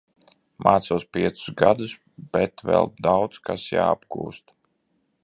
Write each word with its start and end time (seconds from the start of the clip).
Mācos 0.67 1.03
piecus 1.17 1.51
gadus, 1.59 1.93
bet 2.37 2.65
vēl 2.71 2.91
daudz 3.09 3.43
kas 3.51 3.67
jāapgūst. 3.77 4.59